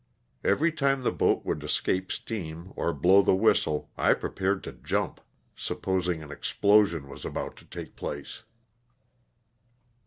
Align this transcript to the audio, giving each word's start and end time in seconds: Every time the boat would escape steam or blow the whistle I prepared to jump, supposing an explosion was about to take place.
Every 0.43 0.71
time 0.71 1.03
the 1.03 1.11
boat 1.11 1.45
would 1.45 1.63
escape 1.63 2.11
steam 2.11 2.73
or 2.75 2.91
blow 2.91 3.21
the 3.21 3.35
whistle 3.35 3.91
I 3.95 4.15
prepared 4.15 4.63
to 4.63 4.71
jump, 4.71 5.21
supposing 5.55 6.23
an 6.23 6.31
explosion 6.31 7.07
was 7.07 7.23
about 7.23 7.55
to 7.57 7.65
take 7.65 7.95
place. 7.95 8.41